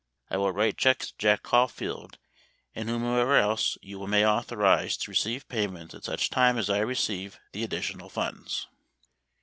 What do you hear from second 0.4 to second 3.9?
write checks to Jack Caulfield and whomever else